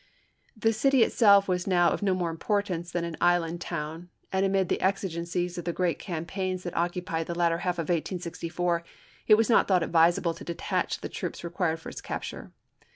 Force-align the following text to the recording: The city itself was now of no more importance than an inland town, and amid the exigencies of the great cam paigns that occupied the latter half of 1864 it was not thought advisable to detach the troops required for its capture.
The 0.57 0.73
city 0.73 1.03
itself 1.03 1.47
was 1.47 1.67
now 1.67 1.91
of 1.91 2.01
no 2.01 2.15
more 2.15 2.31
importance 2.31 2.89
than 2.91 3.03
an 3.03 3.17
inland 3.21 3.61
town, 3.61 4.09
and 4.33 4.43
amid 4.43 4.67
the 4.67 4.81
exigencies 4.81 5.59
of 5.59 5.65
the 5.65 5.71
great 5.73 5.99
cam 5.99 6.25
paigns 6.25 6.63
that 6.63 6.75
occupied 6.75 7.27
the 7.27 7.37
latter 7.37 7.59
half 7.59 7.75
of 7.75 7.83
1864 7.83 8.83
it 9.27 9.35
was 9.35 9.47
not 9.47 9.67
thought 9.67 9.83
advisable 9.83 10.33
to 10.33 10.43
detach 10.43 11.01
the 11.01 11.07
troops 11.07 11.43
required 11.43 11.79
for 11.81 11.89
its 11.89 12.01
capture. 12.01 12.51